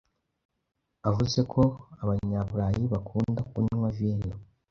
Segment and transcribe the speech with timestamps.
[1.09, 1.61] Avuze ko
[2.03, 4.33] abanyaburayi bakunda kunywa vino.